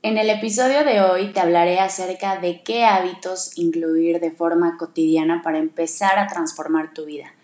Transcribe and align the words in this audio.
En 0.00 0.16
el 0.16 0.30
episodio 0.30 0.84
de 0.84 1.00
hoy 1.00 1.32
te 1.32 1.40
hablaré 1.40 1.80
acerca 1.80 2.38
de 2.38 2.62
qué 2.62 2.84
hábitos 2.84 3.58
incluir 3.58 4.20
de 4.20 4.30
forma 4.30 4.76
cotidiana 4.78 5.42
para 5.42 5.58
empezar 5.58 6.20
a 6.20 6.28
transformar 6.28 6.94
tu 6.94 7.04
vida. 7.04 7.34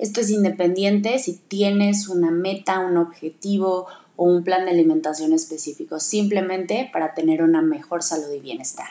Esto 0.00 0.20
es 0.20 0.30
independiente 0.30 1.20
si 1.20 1.34
tienes 1.36 2.08
una 2.08 2.32
meta, 2.32 2.80
un 2.80 2.96
objetivo 2.96 3.86
o 4.16 4.24
un 4.24 4.42
plan 4.42 4.64
de 4.64 4.72
alimentación 4.72 5.32
específico, 5.32 6.00
simplemente 6.00 6.90
para 6.92 7.14
tener 7.14 7.40
una 7.40 7.62
mejor 7.62 8.02
salud 8.02 8.32
y 8.34 8.40
bienestar. 8.40 8.88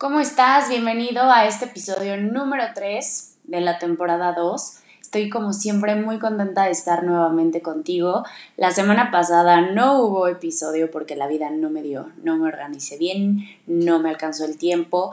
¿Cómo 0.00 0.18
estás? 0.18 0.70
Bienvenido 0.70 1.30
a 1.30 1.44
este 1.44 1.66
episodio 1.66 2.16
número 2.16 2.64
3 2.74 3.36
de 3.44 3.60
la 3.60 3.78
temporada 3.78 4.32
2. 4.32 4.78
Estoy 5.02 5.28
como 5.28 5.52
siempre 5.52 5.94
muy 5.94 6.18
contenta 6.18 6.64
de 6.64 6.70
estar 6.70 7.04
nuevamente 7.04 7.60
contigo. 7.60 8.24
La 8.56 8.70
semana 8.70 9.10
pasada 9.10 9.60
no 9.60 10.00
hubo 10.00 10.26
episodio 10.26 10.90
porque 10.90 11.16
la 11.16 11.26
vida 11.26 11.50
no 11.50 11.68
me 11.68 11.82
dio, 11.82 12.08
no 12.24 12.38
me 12.38 12.48
organicé 12.48 12.96
bien, 12.96 13.46
no 13.66 13.98
me 13.98 14.08
alcanzó 14.08 14.46
el 14.46 14.56
tiempo, 14.56 15.10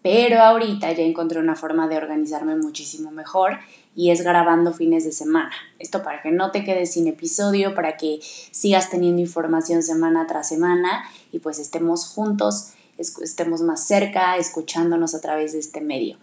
pero 0.00 0.40
ahorita 0.40 0.90
ya 0.90 1.02
encontré 1.02 1.38
una 1.38 1.54
forma 1.54 1.86
de 1.86 1.98
organizarme 1.98 2.56
muchísimo 2.56 3.10
mejor 3.10 3.58
y 3.94 4.10
es 4.10 4.22
grabando 4.22 4.72
fines 4.72 5.04
de 5.04 5.12
semana. 5.12 5.52
Esto 5.78 6.02
para 6.02 6.22
que 6.22 6.30
no 6.30 6.50
te 6.50 6.64
quedes 6.64 6.94
sin 6.94 7.08
episodio, 7.08 7.74
para 7.74 7.98
que 7.98 8.20
sigas 8.22 8.88
teniendo 8.88 9.20
información 9.20 9.82
semana 9.82 10.26
tras 10.26 10.48
semana 10.48 11.04
y 11.30 11.40
pues 11.40 11.58
estemos 11.58 12.06
juntos 12.06 12.72
estemos 13.00 13.62
más 13.62 13.86
cerca, 13.86 14.36
escuchándonos 14.36 15.14
a 15.14 15.20
través 15.20 15.52
de 15.52 15.58
este 15.58 15.80
medio. 15.80 16.18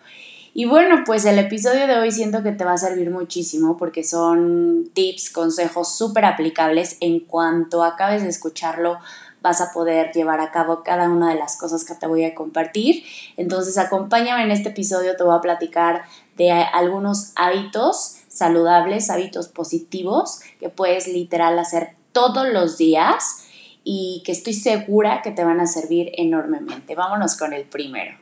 Y 0.53 0.65
bueno, 0.65 1.03
pues 1.05 1.25
el 1.25 1.37
episodio 1.37 1.85
de 1.85 1.99
hoy 1.99 2.11
siento 2.11 2.41
que 2.41 2.51
te 2.51 2.63
va 2.63 2.73
a 2.73 2.77
servir 2.77 3.11
muchísimo 3.11 3.77
porque 3.77 4.03
son 4.03 4.89
tips, 4.93 5.29
consejos 5.29 5.95
súper 5.95 6.25
aplicables. 6.25 6.97
En 6.99 7.19
cuanto 7.19 7.83
acabes 7.83 8.23
de 8.23 8.29
escucharlo, 8.29 8.97
vas 9.41 9.61
a 9.61 9.71
poder 9.71 10.11
llevar 10.13 10.39
a 10.39 10.51
cabo 10.51 10.81
cada 10.83 11.09
una 11.09 11.29
de 11.29 11.39
las 11.39 11.57
cosas 11.57 11.85
que 11.85 11.93
te 11.93 12.07
voy 12.07 12.25
a 12.25 12.33
compartir. 12.33 13.03
Entonces 13.37 13.77
acompáñame 13.77 14.43
en 14.43 14.51
este 14.51 14.69
episodio, 14.69 15.15
te 15.15 15.23
voy 15.23 15.37
a 15.37 15.41
platicar 15.41 16.03
de 16.37 16.51
algunos 16.51 17.33
hábitos 17.35 18.17
saludables, 18.27 19.09
hábitos 19.09 19.47
positivos 19.47 20.39
que 20.59 20.69
puedes 20.69 21.07
literal 21.07 21.59
hacer 21.59 21.95
todos 22.11 22.51
los 22.51 22.77
días 22.77 23.46
y 23.89 24.21
que 24.25 24.33
estoy 24.33 24.51
segura 24.51 25.21
que 25.21 25.31
te 25.31 25.45
van 25.45 25.61
a 25.61 25.65
servir 25.65 26.11
enormemente. 26.17 26.93
Vámonos 26.93 27.37
con 27.37 27.53
el 27.53 27.63
primero. 27.63 28.17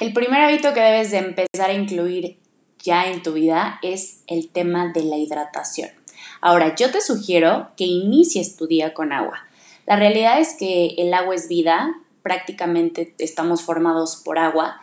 El 0.00 0.14
primer 0.14 0.40
hábito 0.40 0.72
que 0.72 0.80
debes 0.80 1.10
de 1.10 1.18
empezar 1.18 1.68
a 1.68 1.74
incluir 1.74 2.38
ya 2.82 3.10
en 3.10 3.22
tu 3.22 3.34
vida 3.34 3.78
es 3.82 4.22
el 4.26 4.48
tema 4.48 4.90
de 4.94 5.02
la 5.04 5.18
hidratación. 5.18 5.90
Ahora, 6.40 6.74
yo 6.76 6.90
te 6.90 7.02
sugiero 7.02 7.72
que 7.76 7.84
inicies 7.84 8.56
tu 8.56 8.66
día 8.66 8.94
con 8.94 9.12
agua. 9.12 9.46
La 9.86 9.96
realidad 9.96 10.40
es 10.40 10.56
que 10.58 10.94
el 10.96 11.12
agua 11.12 11.34
es 11.34 11.46
vida, 11.46 11.94
prácticamente 12.22 13.14
estamos 13.18 13.64
formados 13.64 14.22
por 14.24 14.38
agua 14.38 14.80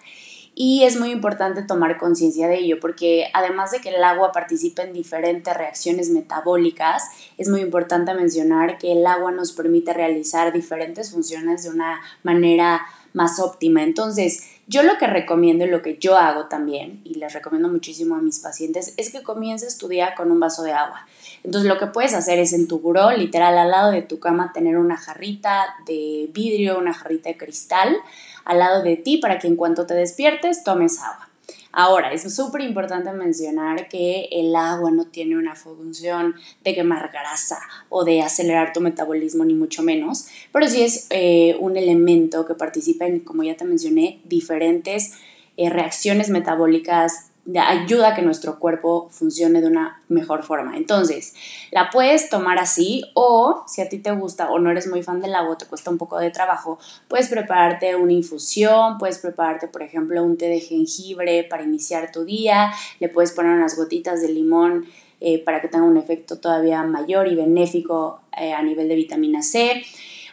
y 0.55 0.83
es 0.83 0.99
muy 0.99 1.11
importante 1.11 1.63
tomar 1.63 1.97
conciencia 1.97 2.47
de 2.47 2.59
ello 2.59 2.79
porque 2.79 3.27
además 3.33 3.71
de 3.71 3.79
que 3.79 3.89
el 3.89 4.03
agua 4.03 4.31
participa 4.31 4.83
en 4.83 4.93
diferentes 4.93 5.55
reacciones 5.55 6.09
metabólicas, 6.09 7.03
es 7.37 7.49
muy 7.49 7.61
importante 7.61 8.13
mencionar 8.13 8.77
que 8.77 8.91
el 8.91 9.05
agua 9.05 9.31
nos 9.31 9.51
permite 9.51 9.93
realizar 9.93 10.53
diferentes 10.53 11.11
funciones 11.11 11.63
de 11.63 11.69
una 11.69 12.01
manera 12.21 12.81
más 13.13 13.39
óptima. 13.39 13.83
Entonces, 13.83 14.49
yo 14.67 14.83
lo 14.83 14.97
que 14.97 15.07
recomiendo 15.07 15.65
y 15.65 15.69
lo 15.69 15.81
que 15.81 15.97
yo 15.97 16.17
hago 16.17 16.45
también, 16.45 17.01
y 17.03 17.15
les 17.15 17.33
recomiendo 17.33 17.69
muchísimo 17.69 18.15
a 18.15 18.21
mis 18.21 18.39
pacientes, 18.39 18.93
es 18.97 19.11
que 19.11 19.21
comiences 19.21 19.77
tu 19.77 19.87
día 19.87 20.15
con 20.15 20.31
un 20.31 20.39
vaso 20.39 20.63
de 20.63 20.71
agua. 20.71 21.05
Entonces, 21.43 21.69
lo 21.69 21.77
que 21.77 21.87
puedes 21.87 22.13
hacer 22.13 22.39
es 22.39 22.53
en 22.53 22.67
tu 22.67 22.79
buró, 22.79 23.11
literal, 23.11 23.57
al 23.57 23.71
lado 23.71 23.91
de 23.91 24.01
tu 24.01 24.19
cama, 24.19 24.51
tener 24.53 24.77
una 24.77 24.97
jarrita 24.97 25.75
de 25.85 26.29
vidrio, 26.33 26.79
una 26.79 26.93
jarrita 26.93 27.29
de 27.29 27.37
cristal 27.37 27.97
al 28.45 28.59
lado 28.59 28.83
de 28.83 28.97
ti 28.97 29.17
para 29.17 29.39
que 29.39 29.47
en 29.47 29.55
cuanto 29.55 29.85
te 29.85 29.93
despiertes 29.93 30.63
tomes 30.63 30.99
agua. 30.99 31.29
Ahora, 31.75 32.13
es 32.13 32.31
súper 32.35 32.61
importante 32.61 33.11
mencionar 33.13 33.89
que 33.89 34.29
el 34.31 34.55
agua 34.55 34.91
no 34.91 35.05
tiene 35.05 35.37
una 35.37 35.55
función 35.55 36.35
de 36.63 36.75
quemar 36.75 37.11
grasa 37.11 37.57
o 37.89 38.03
de 38.03 38.21
acelerar 38.21 38.73
tu 38.73 38.79
metabolismo, 38.79 39.43
ni 39.43 39.55
mucho 39.55 39.81
menos, 39.81 40.27
pero 40.51 40.69
sí 40.69 40.83
es 40.83 41.07
eh, 41.09 41.57
un 41.59 41.75
elemento 41.75 42.45
que 42.45 42.53
participa 42.53 43.07
en, 43.07 43.21
como 43.21 43.41
ya 43.41 43.57
te 43.57 43.65
mencioné, 43.65 44.21
diferentes 44.23 45.13
eh, 45.57 45.71
reacciones 45.71 46.29
metabólicas 46.29 47.31
ayuda 47.59 48.09
a 48.09 48.15
que 48.15 48.21
nuestro 48.21 48.57
cuerpo 48.57 49.09
funcione 49.09 49.59
de 49.61 49.67
una 49.67 50.01
mejor 50.07 50.43
forma. 50.43 50.77
Entonces, 50.77 51.35
la 51.71 51.89
puedes 51.89 52.29
tomar 52.29 52.57
así 52.57 53.03
o 53.15 53.63
si 53.67 53.81
a 53.81 53.89
ti 53.89 53.99
te 53.99 54.11
gusta 54.11 54.49
o 54.49 54.59
no 54.59 54.71
eres 54.71 54.87
muy 54.87 55.03
fan 55.03 55.21
del 55.21 55.35
agua, 55.35 55.57
te 55.57 55.65
cuesta 55.65 55.91
un 55.91 55.97
poco 55.97 56.19
de 56.19 56.31
trabajo, 56.31 56.79
puedes 57.07 57.27
prepararte 57.27 57.95
una 57.95 58.13
infusión, 58.13 58.97
puedes 58.97 59.19
prepararte, 59.19 59.67
por 59.67 59.83
ejemplo, 59.83 60.23
un 60.23 60.37
té 60.37 60.47
de 60.47 60.61
jengibre 60.61 61.43
para 61.43 61.63
iniciar 61.63 62.11
tu 62.11 62.23
día, 62.23 62.71
le 62.99 63.09
puedes 63.09 63.31
poner 63.31 63.51
unas 63.51 63.75
gotitas 63.75 64.21
de 64.21 64.29
limón 64.29 64.85
eh, 65.19 65.43
para 65.43 65.61
que 65.61 65.67
tenga 65.67 65.85
un 65.85 65.97
efecto 65.97 66.39
todavía 66.39 66.83
mayor 66.83 67.27
y 67.27 67.35
benéfico 67.35 68.21
eh, 68.37 68.53
a 68.53 68.61
nivel 68.61 68.87
de 68.87 68.95
vitamina 68.95 69.41
C. 69.41 69.83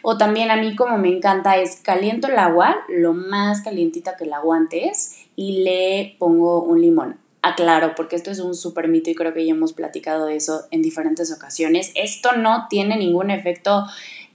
O 0.03 0.17
también 0.17 0.49
a 0.49 0.57
mí 0.57 0.75
como 0.75 0.97
me 0.97 1.09
encanta 1.09 1.57
es 1.57 1.75
caliento 1.77 2.27
el 2.27 2.37
agua, 2.39 2.77
lo 2.89 3.13
más 3.13 3.61
calientita 3.61 4.17
que 4.17 4.25
la 4.25 4.37
aguantes 4.37 5.20
y 5.41 5.63
le 5.63 6.15
pongo 6.19 6.61
un 6.61 6.81
limón. 6.81 7.17
Aclaro, 7.41 7.95
porque 7.95 8.15
esto 8.15 8.29
es 8.29 8.39
un 8.39 8.53
súper 8.53 8.87
mito 8.87 9.09
y 9.09 9.15
creo 9.15 9.33
que 9.33 9.43
ya 9.43 9.53
hemos 9.53 9.73
platicado 9.73 10.27
de 10.27 10.35
eso 10.35 10.67
en 10.69 10.83
diferentes 10.83 11.33
ocasiones. 11.33 11.91
Esto 11.95 12.33
no 12.33 12.67
tiene 12.69 12.95
ningún 12.95 13.31
efecto 13.31 13.87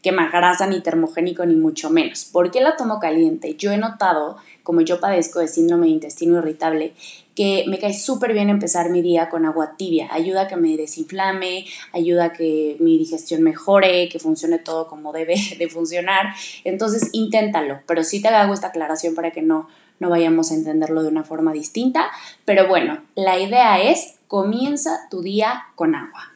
quemagrasa 0.02 0.66
ni 0.66 0.80
termogénico 0.80 1.46
ni 1.46 1.54
mucho 1.54 1.90
menos. 1.90 2.24
¿Por 2.24 2.50
qué 2.50 2.60
la 2.60 2.76
tomo 2.76 2.98
caliente? 2.98 3.54
Yo 3.54 3.70
he 3.70 3.76
notado, 3.76 4.36
como 4.64 4.80
yo 4.80 4.98
padezco 4.98 5.38
de 5.38 5.46
síndrome 5.46 5.86
de 5.86 5.92
intestino 5.92 6.38
irritable, 6.38 6.94
que 7.36 7.64
me 7.68 7.78
cae 7.78 7.94
súper 7.94 8.32
bien 8.32 8.50
empezar 8.50 8.90
mi 8.90 9.02
día 9.02 9.28
con 9.28 9.46
agua 9.46 9.74
tibia. 9.76 10.08
Ayuda 10.10 10.42
a 10.42 10.48
que 10.48 10.56
me 10.56 10.76
desinflame, 10.76 11.66
ayuda 11.92 12.24
a 12.24 12.32
que 12.32 12.76
mi 12.80 12.98
digestión 12.98 13.42
mejore, 13.42 14.08
que 14.08 14.18
funcione 14.18 14.58
todo 14.58 14.88
como 14.88 15.12
debe 15.12 15.36
de 15.58 15.68
funcionar. 15.68 16.34
Entonces, 16.64 17.10
inténtalo, 17.12 17.80
pero 17.86 18.02
sí 18.02 18.20
te 18.20 18.28
hago 18.28 18.54
esta 18.54 18.68
aclaración 18.68 19.14
para 19.14 19.30
que 19.30 19.42
no 19.42 19.68
no 19.98 20.10
vayamos 20.10 20.50
a 20.50 20.54
entenderlo 20.54 21.02
de 21.02 21.08
una 21.08 21.24
forma 21.24 21.52
distinta, 21.52 22.10
pero 22.44 22.68
bueno, 22.68 23.02
la 23.14 23.38
idea 23.38 23.82
es 23.82 24.16
comienza 24.28 25.08
tu 25.10 25.22
día 25.22 25.64
con 25.74 25.94
agua. 25.94 26.32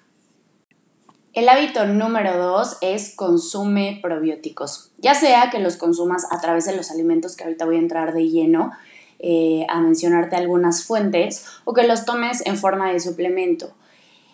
El 1.32 1.48
hábito 1.48 1.86
número 1.86 2.36
dos 2.36 2.76
es 2.80 3.14
consume 3.14 4.00
probióticos, 4.02 4.90
ya 4.98 5.14
sea 5.14 5.50
que 5.50 5.60
los 5.60 5.76
consumas 5.76 6.26
a 6.32 6.40
través 6.40 6.64
de 6.64 6.74
los 6.76 6.90
alimentos 6.90 7.36
que 7.36 7.44
ahorita 7.44 7.66
voy 7.66 7.76
a 7.76 7.80
entrar 7.80 8.12
de 8.12 8.28
lleno 8.28 8.72
eh, 9.20 9.66
a 9.68 9.80
mencionarte 9.80 10.34
algunas 10.34 10.84
fuentes 10.84 11.44
o 11.64 11.74
que 11.74 11.86
los 11.86 12.04
tomes 12.04 12.44
en 12.46 12.56
forma 12.56 12.90
de 12.90 13.00
suplemento. 13.00 13.72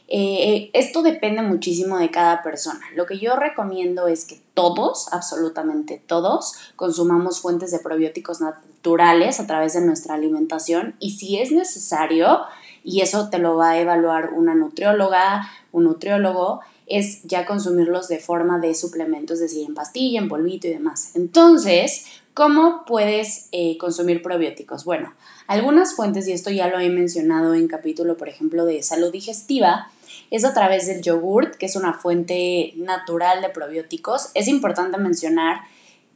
Eh, 0.08 0.70
esto 0.72 1.02
depende 1.02 1.42
muchísimo 1.42 1.98
de 1.98 2.10
cada 2.10 2.42
persona. 2.42 2.80
Lo 2.94 3.06
que 3.06 3.18
yo 3.18 3.36
recomiendo 3.36 4.06
es 4.06 4.24
que 4.24 4.40
todos, 4.54 5.12
absolutamente 5.12 6.00
todos, 6.06 6.54
consumamos 6.76 7.40
fuentes 7.40 7.72
de 7.72 7.80
probióticos 7.80 8.40
naturales 8.40 9.40
a 9.40 9.46
través 9.46 9.74
de 9.74 9.80
nuestra 9.80 10.14
alimentación 10.14 10.94
y 11.00 11.10
si 11.12 11.38
es 11.38 11.50
necesario, 11.50 12.40
y 12.84 13.00
eso 13.00 13.30
te 13.30 13.38
lo 13.38 13.56
va 13.56 13.70
a 13.70 13.80
evaluar 13.80 14.32
una 14.32 14.54
nutrióloga, 14.54 15.50
un 15.72 15.84
nutriólogo, 15.84 16.60
es 16.86 17.24
ya 17.24 17.44
consumirlos 17.44 18.06
de 18.06 18.20
forma 18.20 18.60
de 18.60 18.74
suplementos, 18.74 19.40
es 19.40 19.50
decir, 19.50 19.66
en 19.66 19.74
pastilla, 19.74 20.20
en 20.20 20.28
polvito 20.28 20.68
y 20.68 20.70
demás. 20.70 21.10
Entonces, 21.16 22.06
¿cómo 22.32 22.84
puedes 22.86 23.48
eh, 23.50 23.76
consumir 23.78 24.22
probióticos? 24.22 24.84
Bueno, 24.84 25.12
algunas 25.48 25.94
fuentes, 25.94 26.28
y 26.28 26.32
esto 26.32 26.50
ya 26.50 26.68
lo 26.68 26.78
he 26.78 26.88
mencionado 26.88 27.54
en 27.54 27.66
capítulo, 27.66 28.16
por 28.16 28.28
ejemplo, 28.28 28.64
de 28.64 28.84
salud 28.84 29.10
digestiva, 29.10 29.90
es 30.30 30.44
a 30.44 30.54
través 30.54 30.86
del 30.86 31.02
yogurt, 31.02 31.56
que 31.56 31.66
es 31.66 31.76
una 31.76 31.94
fuente 31.94 32.72
natural 32.76 33.42
de 33.42 33.48
probióticos. 33.48 34.30
Es 34.34 34.48
importante 34.48 34.98
mencionar 34.98 35.60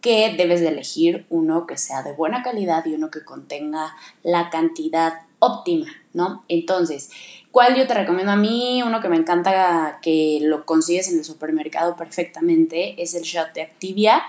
que 0.01 0.35
debes 0.37 0.61
de 0.61 0.69
elegir 0.69 1.27
uno 1.29 1.67
que 1.67 1.77
sea 1.77 2.03
de 2.03 2.13
buena 2.13 2.43
calidad 2.43 2.85
y 2.87 2.95
uno 2.95 3.11
que 3.11 3.25
contenga 3.25 3.95
la 4.23 4.51
cantidad 4.51 5.13
óptima, 5.39 5.87
¿no? 6.13 6.45
Entonces, 6.49 7.11
¿cuál 7.51 7.77
yo 7.77 7.87
te 7.87 7.95
recomiendo 7.95 8.33
a 8.33 8.37
mí? 8.37 8.83
Uno 8.83 9.01
que 9.01 9.09
me 9.09 9.17
encanta 9.17 9.99
que 10.03 10.39
lo 10.43 10.65
consigues 10.65 11.09
en 11.11 11.19
el 11.19 11.25
supermercado 11.25 11.97
perfectamente 11.97 13.03
es 13.03 13.15
el 13.15 13.23
shot 13.23 13.53
de 13.53 13.63
Activia 13.63 14.23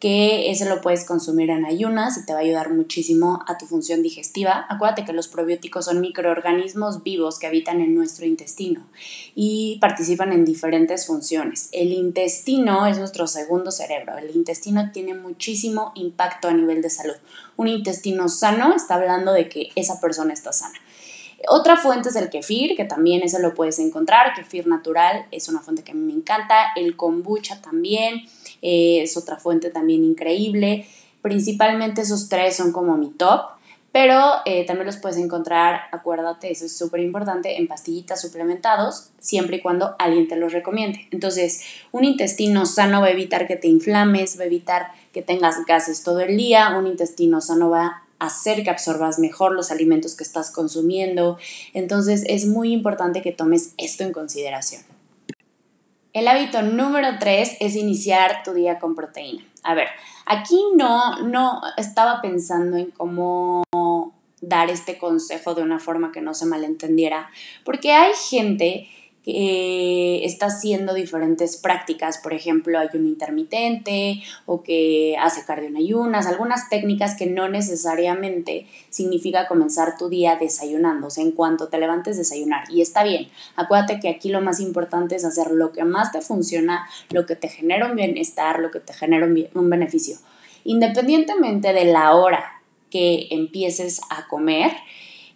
que 0.00 0.50
ese 0.50 0.64
lo 0.64 0.80
puedes 0.80 1.04
consumir 1.04 1.50
en 1.50 1.66
ayunas 1.66 2.16
y 2.16 2.24
te 2.24 2.32
va 2.32 2.38
a 2.38 2.42
ayudar 2.42 2.72
muchísimo 2.72 3.44
a 3.46 3.58
tu 3.58 3.66
función 3.66 4.02
digestiva. 4.02 4.64
Acuérdate 4.70 5.04
que 5.04 5.12
los 5.12 5.28
probióticos 5.28 5.84
son 5.84 6.00
microorganismos 6.00 7.02
vivos 7.02 7.38
que 7.38 7.46
habitan 7.46 7.82
en 7.82 7.94
nuestro 7.94 8.24
intestino 8.24 8.86
y 9.34 9.76
participan 9.78 10.32
en 10.32 10.46
diferentes 10.46 11.06
funciones. 11.06 11.68
El 11.72 11.92
intestino 11.92 12.86
es 12.86 12.98
nuestro 12.98 13.26
segundo 13.26 13.70
cerebro. 13.70 14.16
El 14.16 14.34
intestino 14.34 14.90
tiene 14.90 15.12
muchísimo 15.12 15.92
impacto 15.94 16.48
a 16.48 16.54
nivel 16.54 16.80
de 16.80 16.88
salud. 16.88 17.16
Un 17.56 17.68
intestino 17.68 18.30
sano 18.30 18.74
está 18.74 18.94
hablando 18.94 19.34
de 19.34 19.50
que 19.50 19.68
esa 19.76 20.00
persona 20.00 20.32
está 20.32 20.50
sana. 20.54 20.78
Otra 21.48 21.76
fuente 21.76 22.10
es 22.10 22.16
el 22.16 22.28
kefir, 22.28 22.76
que 22.76 22.84
también 22.84 23.22
ese 23.22 23.40
lo 23.40 23.54
puedes 23.54 23.78
encontrar. 23.78 24.34
Kefir 24.34 24.66
natural 24.66 25.26
es 25.30 25.48
una 25.48 25.60
fuente 25.60 25.82
que 25.82 25.92
a 25.92 25.94
mí 25.94 26.00
me 26.00 26.12
encanta. 26.12 26.72
El 26.76 26.96
kombucha 26.96 27.62
también 27.62 28.24
eh, 28.62 29.00
es 29.02 29.16
otra 29.16 29.36
fuente 29.36 29.70
también 29.70 30.04
increíble. 30.04 30.86
Principalmente 31.22 32.02
esos 32.02 32.28
tres 32.28 32.56
son 32.56 32.72
como 32.72 32.96
mi 32.96 33.10
top. 33.10 33.42
Pero 33.92 34.34
eh, 34.44 34.64
también 34.66 34.86
los 34.86 34.98
puedes 34.98 35.18
encontrar, 35.18 35.80
acuérdate, 35.90 36.52
eso 36.52 36.64
es 36.64 36.76
súper 36.76 37.00
importante, 37.00 37.58
en 37.58 37.66
pastillitas 37.66 38.20
suplementados, 38.20 39.10
siempre 39.18 39.56
y 39.56 39.60
cuando 39.60 39.96
alguien 39.98 40.28
te 40.28 40.36
los 40.36 40.52
recomiende. 40.52 41.08
Entonces, 41.10 41.64
un 41.90 42.04
intestino 42.04 42.66
sano 42.66 43.00
va 43.00 43.08
a 43.08 43.10
evitar 43.10 43.48
que 43.48 43.56
te 43.56 43.66
inflames, 43.66 44.38
va 44.38 44.44
a 44.44 44.46
evitar 44.46 44.92
que 45.12 45.22
tengas 45.22 45.66
gases 45.66 46.04
todo 46.04 46.20
el 46.20 46.36
día, 46.36 46.72
un 46.78 46.86
intestino 46.86 47.40
sano 47.40 47.70
va 47.70 48.04
a 48.20 48.26
hacer 48.26 48.62
que 48.62 48.70
absorbas 48.70 49.18
mejor 49.18 49.52
los 49.52 49.72
alimentos 49.72 50.14
que 50.14 50.22
estás 50.22 50.52
consumiendo. 50.52 51.38
Entonces, 51.74 52.22
es 52.28 52.46
muy 52.46 52.72
importante 52.72 53.22
que 53.22 53.32
tomes 53.32 53.74
esto 53.76 54.04
en 54.04 54.12
consideración. 54.12 54.82
El 56.12 56.26
hábito 56.26 56.62
número 56.62 57.18
3 57.20 57.58
es 57.60 57.76
iniciar 57.76 58.42
tu 58.42 58.52
día 58.52 58.80
con 58.80 58.96
proteína. 58.96 59.44
A 59.62 59.74
ver, 59.74 59.88
aquí 60.26 60.60
no, 60.76 61.22
no 61.22 61.60
estaba 61.76 62.20
pensando 62.20 62.76
en 62.76 62.90
cómo 62.90 63.62
dar 64.40 64.70
este 64.70 64.98
consejo 64.98 65.54
de 65.54 65.62
una 65.62 65.78
forma 65.78 66.10
que 66.10 66.20
no 66.20 66.34
se 66.34 66.46
malentendiera, 66.46 67.30
porque 67.64 67.92
hay 67.92 68.12
gente 68.14 68.88
que 69.24 70.24
está 70.24 70.46
haciendo 70.46 70.94
diferentes 70.94 71.58
prácticas, 71.58 72.18
por 72.18 72.32
ejemplo, 72.32 72.78
ayuno 72.78 73.06
intermitente 73.06 74.22
o 74.46 74.62
que 74.62 75.16
hace 75.20 75.44
cardio 75.44 75.68
en 75.68 75.76
ayunas, 75.76 76.26
algunas 76.26 76.70
técnicas 76.70 77.16
que 77.16 77.26
no 77.26 77.48
necesariamente 77.48 78.66
significa 78.88 79.46
comenzar 79.46 79.98
tu 79.98 80.08
día 80.08 80.36
desayunando, 80.36 81.08
o 81.08 81.10
sea, 81.10 81.22
en 81.22 81.32
cuanto 81.32 81.68
te 81.68 81.78
levantes 81.78 82.16
desayunar. 82.16 82.70
Y 82.70 82.80
está 82.80 83.04
bien, 83.04 83.28
acuérdate 83.56 84.00
que 84.00 84.08
aquí 84.08 84.30
lo 84.30 84.40
más 84.40 84.58
importante 84.58 85.16
es 85.16 85.24
hacer 85.24 85.50
lo 85.50 85.72
que 85.72 85.84
más 85.84 86.12
te 86.12 86.22
funciona, 86.22 86.88
lo 87.10 87.26
que 87.26 87.36
te 87.36 87.48
genera 87.48 87.86
un 87.86 87.96
bienestar, 87.96 88.58
lo 88.58 88.70
que 88.70 88.80
te 88.80 88.94
genera 88.94 89.26
un, 89.26 89.48
un 89.54 89.70
beneficio. 89.70 90.16
Independientemente 90.64 91.72
de 91.72 91.84
la 91.84 92.14
hora 92.14 92.62
que 92.90 93.28
empieces 93.30 94.00
a 94.10 94.26
comer, 94.28 94.72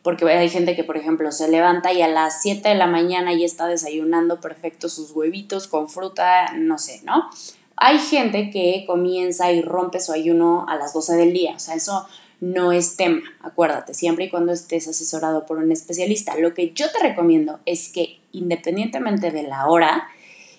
porque 0.05 0.27
hay 0.27 0.51
gente 0.51 0.77
que, 0.77 0.85
por 0.85 0.99
ejemplo, 0.99 1.33
se 1.33 1.49
levanta 1.49 1.93
y 1.95 2.03
a 2.03 2.09
las 2.09 2.43
7 2.43 2.69
de 2.69 2.75
la 2.75 2.87
mañana 2.87 3.33
ya 3.33 3.47
está 3.47 3.67
desayunando 3.67 4.39
perfecto 4.39 4.91
sus 4.91 5.11
huevitos 5.13 5.67
con 5.67 5.89
fruta, 5.89 6.53
no 6.55 6.77
sé, 6.77 7.01
¿no? 7.05 7.31
Hay 7.77 7.99
gente 7.99 8.51
que 8.51 8.85
comienza 8.87 9.51
y 9.51 9.63
rompe 9.63 10.01
su 10.01 10.13
ayuno 10.13 10.67
a 10.69 10.77
las 10.77 10.93
12 10.93 11.17
del 11.17 11.33
día, 11.33 11.55
o 11.57 11.59
sea, 11.59 11.75
eso 11.75 12.07
no 12.41 12.71
es 12.71 12.97
tema, 12.97 13.23
acuérdate, 13.41 13.95
siempre 13.95 14.27
y 14.27 14.31
cuando 14.31 14.53
estés 14.53 14.87
asesorado 14.87 15.47
por 15.47 15.57
un 15.57 15.73
especialista. 15.73 16.37
Lo 16.37 16.53
que 16.53 16.73
yo 16.75 16.93
te 16.93 16.99
recomiendo 16.99 17.61
es 17.65 17.89
que 17.89 18.21
independientemente 18.33 19.31
de 19.31 19.45
la 19.45 19.69
hora, 19.69 20.09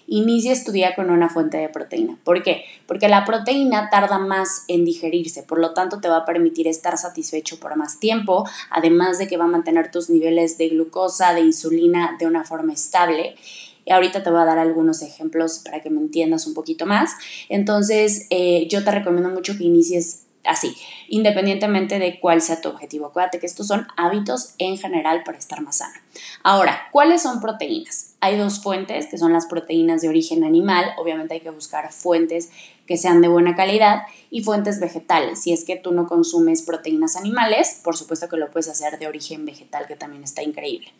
inicies 0.07 0.63
tu 0.63 0.71
día 0.71 0.95
con 0.95 1.09
una 1.09 1.29
fuente 1.29 1.57
de 1.57 1.69
proteína. 1.69 2.17
¿Por 2.23 2.43
qué? 2.43 2.65
Porque 2.87 3.07
la 3.07 3.25
proteína 3.25 3.89
tarda 3.89 4.19
más 4.19 4.63
en 4.67 4.85
digerirse, 4.85 5.43
por 5.43 5.59
lo 5.59 5.73
tanto 5.73 5.99
te 5.99 6.09
va 6.09 6.17
a 6.17 6.25
permitir 6.25 6.67
estar 6.67 6.97
satisfecho 6.97 7.59
por 7.59 7.75
más 7.75 7.99
tiempo, 7.99 8.47
además 8.69 9.17
de 9.17 9.27
que 9.27 9.37
va 9.37 9.45
a 9.45 9.49
mantener 9.49 9.91
tus 9.91 10.09
niveles 10.09 10.57
de 10.57 10.69
glucosa, 10.69 11.33
de 11.33 11.41
insulina 11.41 12.15
de 12.19 12.27
una 12.27 12.43
forma 12.43 12.73
estable. 12.73 13.35
Y 13.87 13.91
ahorita 13.91 14.23
te 14.23 14.31
voy 14.31 14.41
a 14.41 14.45
dar 14.45 14.57
algunos 14.57 15.03
ejemplos 15.03 15.61
para 15.63 15.81
que 15.81 15.91
me 15.91 15.99
entiendas 15.99 16.47
un 16.47 16.55
poquito 16.55 16.87
más. 16.87 17.11
Entonces, 17.49 18.25
eh, 18.31 18.67
yo 18.67 18.83
te 18.83 18.89
recomiendo 18.89 19.29
mucho 19.29 19.55
que 19.57 19.63
inicies 19.63 20.24
así, 20.47 20.75
independientemente 21.07 21.99
de 21.99 22.19
cuál 22.19 22.41
sea 22.41 22.61
tu 22.61 22.69
objetivo. 22.69 23.07
Acuérdate 23.07 23.39
que 23.39 23.45
estos 23.45 23.67
son 23.67 23.87
hábitos 23.97 24.55
en 24.57 24.77
general 24.77 25.23
para 25.23 25.37
estar 25.37 25.61
más 25.61 25.77
sano. 25.77 25.99
Ahora, 26.43 26.87
¿cuáles 26.91 27.21
son 27.21 27.41
proteínas? 27.41 28.15
Hay 28.21 28.37
dos 28.37 28.61
fuentes, 28.61 29.07
que 29.07 29.17
son 29.17 29.33
las 29.33 29.45
proteínas 29.45 30.01
de 30.01 30.09
origen 30.09 30.43
animal. 30.43 30.85
Obviamente 30.97 31.35
hay 31.35 31.41
que 31.41 31.49
buscar 31.49 31.91
fuentes 31.91 32.49
que 32.87 32.97
sean 32.97 33.21
de 33.21 33.27
buena 33.27 33.55
calidad 33.55 34.03
y 34.29 34.43
fuentes 34.43 34.79
vegetales. 34.79 35.41
Si 35.41 35.53
es 35.53 35.63
que 35.63 35.75
tú 35.75 35.91
no 35.91 36.07
consumes 36.07 36.61
proteínas 36.61 37.15
animales, 37.15 37.81
por 37.83 37.97
supuesto 37.97 38.29
que 38.29 38.37
lo 38.37 38.51
puedes 38.51 38.69
hacer 38.69 38.99
de 38.99 39.07
origen 39.07 39.45
vegetal, 39.45 39.87
que 39.87 39.95
también 39.95 40.23
está 40.23 40.43
increíble. 40.43 40.91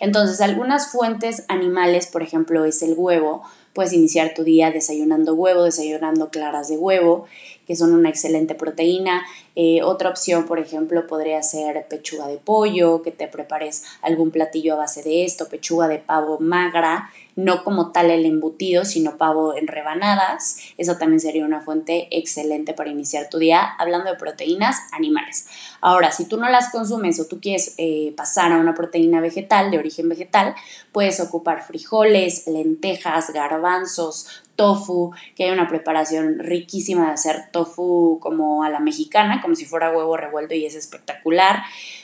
Entonces, 0.00 0.40
algunas 0.40 0.90
fuentes 0.90 1.44
animales, 1.48 2.06
por 2.06 2.22
ejemplo, 2.22 2.64
es 2.64 2.82
el 2.82 2.94
huevo. 2.96 3.42
Puedes 3.72 3.92
iniciar 3.92 4.34
tu 4.34 4.44
día 4.44 4.70
desayunando 4.70 5.34
huevo, 5.34 5.64
desayunando 5.64 6.30
claras 6.30 6.68
de 6.68 6.76
huevo 6.76 7.26
que 7.66 7.76
son 7.76 7.92
una 7.92 8.08
excelente 8.08 8.54
proteína. 8.54 9.24
Eh, 9.56 9.82
otra 9.82 10.10
opción, 10.10 10.46
por 10.46 10.58
ejemplo, 10.58 11.06
podría 11.06 11.42
ser 11.42 11.86
pechuga 11.88 12.26
de 12.26 12.38
pollo, 12.38 13.02
que 13.02 13.12
te 13.12 13.28
prepares 13.28 13.84
algún 14.02 14.30
platillo 14.30 14.74
a 14.74 14.78
base 14.78 15.02
de 15.02 15.24
esto, 15.24 15.48
pechuga 15.48 15.88
de 15.88 15.98
pavo 15.98 16.38
magra, 16.40 17.10
no 17.36 17.64
como 17.64 17.90
tal 17.90 18.10
el 18.10 18.26
embutido, 18.26 18.84
sino 18.84 19.16
pavo 19.16 19.56
en 19.56 19.66
rebanadas. 19.66 20.58
Eso 20.78 20.96
también 20.96 21.20
sería 21.20 21.44
una 21.44 21.60
fuente 21.60 22.08
excelente 22.10 22.74
para 22.74 22.90
iniciar 22.90 23.28
tu 23.28 23.38
día 23.38 23.62
hablando 23.78 24.10
de 24.10 24.16
proteínas 24.16 24.76
animales. 24.92 25.46
Ahora, 25.80 26.12
si 26.12 26.26
tú 26.26 26.36
no 26.36 26.48
las 26.48 26.70
consumes 26.70 27.18
o 27.20 27.26
tú 27.26 27.40
quieres 27.40 27.74
eh, 27.78 28.12
pasar 28.16 28.52
a 28.52 28.58
una 28.58 28.74
proteína 28.74 29.20
vegetal, 29.20 29.70
de 29.70 29.78
origen 29.78 30.08
vegetal, 30.08 30.54
puedes 30.92 31.20
ocupar 31.20 31.66
frijoles, 31.66 32.46
lentejas, 32.46 33.32
garbanzos, 33.32 34.44
tofu, 34.56 35.12
que 35.36 35.44
hay 35.44 35.50
una 35.50 35.68
preparación 35.68 36.38
riquísima 36.38 37.06
de 37.06 37.12
hacer 37.12 37.50
tofu 37.52 38.18
como 38.20 38.64
a 38.64 38.70
la 38.70 38.80
mexicana, 38.80 39.40
como 39.42 39.54
si 39.54 39.64
fuera 39.64 39.90
huevo 39.90 40.16
revuelto 40.16 40.54
y 40.54 40.66
es 40.66 40.74
espectacular. 40.74 41.62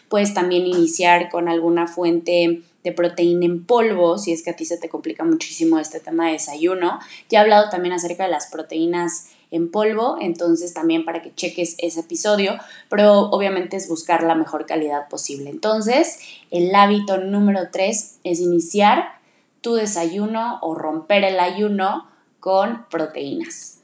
Puedes 0.08 0.35
también 0.35 0.67
iniciar 0.67 1.29
con 1.29 1.49
alguna 1.49 1.87
fuente 1.87 2.62
de 2.82 2.93
proteína 2.93 3.44
en 3.44 3.64
polvo, 3.64 4.19
si 4.19 4.32
es 4.32 4.43
que 4.43 4.50
a 4.50 4.56
ti 4.56 4.64
se 4.64 4.79
te 4.79 4.88
complica 4.88 5.25
muchísimo 5.25 5.79
este 5.79 6.00
tema 6.00 6.26
de 6.26 6.32
desayuno. 6.32 6.99
Ya 7.29 7.38
he 7.38 7.43
hablado 7.43 7.69
también 7.70 7.93
acerca 7.93 8.25
de 8.25 8.31
las 8.31 8.47
proteínas 8.47 9.29
en 9.50 9.70
polvo, 9.70 10.17
entonces 10.20 10.73
también 10.73 11.05
para 11.05 11.23
que 11.23 11.35
cheques 11.35 11.75
ese 11.79 12.00
episodio, 12.00 12.55
pero 12.88 13.31
obviamente 13.31 13.76
es 13.76 13.88
buscar 13.88 14.23
la 14.23 14.35
mejor 14.35 14.64
calidad 14.64 15.08
posible. 15.08 15.50
Entonces, 15.50 16.20
el 16.50 16.75
hábito 16.75 17.19
número 17.19 17.69
3 17.70 18.20
es 18.25 18.41
iniciar 18.41 19.20
tu 19.61 19.75
desayuno 19.75 20.58
o 20.62 20.75
romper 20.75 21.25
el 21.25 21.38
ayuno 21.38 22.08
con 22.40 22.87
proteínas. 22.90 23.81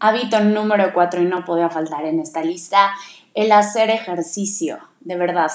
Hábito 0.00 0.40
número 0.40 0.92
4 0.92 1.22
y 1.22 1.26
no 1.26 1.44
podía 1.44 1.70
faltar 1.70 2.04
en 2.06 2.18
esta 2.18 2.42
lista, 2.42 2.92
el 3.34 3.52
hacer 3.52 3.90
ejercicio, 3.90 4.78
de 5.00 5.16
verdad. 5.16 5.50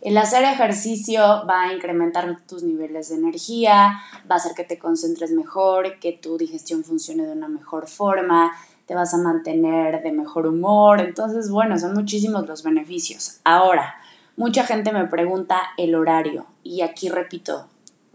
El 0.00 0.16
hacer 0.18 0.44
ejercicio 0.44 1.22
va 1.48 1.62
a 1.62 1.72
incrementar 1.72 2.40
tus 2.46 2.62
niveles 2.62 3.08
de 3.08 3.16
energía, 3.16 4.00
va 4.30 4.34
a 4.34 4.38
hacer 4.38 4.52
que 4.54 4.64
te 4.64 4.78
concentres 4.78 5.32
mejor, 5.32 5.98
que 5.98 6.12
tu 6.12 6.36
digestión 6.36 6.84
funcione 6.84 7.24
de 7.24 7.32
una 7.32 7.48
mejor 7.48 7.88
forma, 7.88 8.52
te 8.86 8.94
vas 8.94 9.12
a 9.14 9.18
mantener 9.18 10.02
de 10.02 10.12
mejor 10.12 10.46
humor. 10.46 11.00
Entonces, 11.00 11.50
bueno, 11.50 11.78
son 11.78 11.94
muchísimos 11.94 12.46
los 12.46 12.62
beneficios. 12.62 13.40
Ahora, 13.42 13.96
mucha 14.36 14.64
gente 14.64 14.92
me 14.92 15.06
pregunta 15.06 15.60
el 15.76 15.94
horario 15.94 16.46
y 16.62 16.82
aquí 16.82 17.08
repito, 17.08 17.66